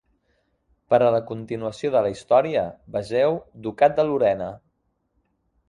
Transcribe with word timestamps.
Per 0.93 0.99
a 1.07 1.09
la 1.15 1.19
continuació 1.31 1.91
de 1.97 2.01
la 2.07 2.13
història 2.15 2.65
vegeu 2.97 3.39
Ducat 3.67 3.97
de 4.01 4.09
Lorena. 4.11 4.51